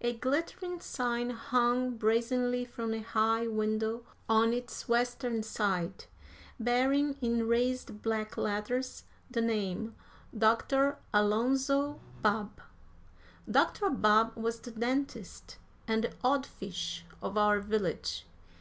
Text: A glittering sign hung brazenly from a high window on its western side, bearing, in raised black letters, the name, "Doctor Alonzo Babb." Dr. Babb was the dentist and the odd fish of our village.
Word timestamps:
A 0.00 0.14
glittering 0.14 0.80
sign 0.80 1.30
hung 1.30 1.96
brazenly 1.96 2.64
from 2.64 2.92
a 2.92 3.02
high 3.02 3.46
window 3.46 4.04
on 4.28 4.52
its 4.52 4.88
western 4.88 5.44
side, 5.44 6.06
bearing, 6.58 7.16
in 7.20 7.46
raised 7.46 8.02
black 8.02 8.36
letters, 8.36 9.04
the 9.30 9.40
name, 9.40 9.94
"Doctor 10.36 10.98
Alonzo 11.14 12.00
Babb." 12.20 12.60
Dr. 13.48 13.90
Babb 13.90 14.34
was 14.34 14.58
the 14.58 14.72
dentist 14.72 15.58
and 15.86 16.02
the 16.02 16.12
odd 16.24 16.46
fish 16.46 17.04
of 17.22 17.38
our 17.38 17.60
village. 17.60 18.26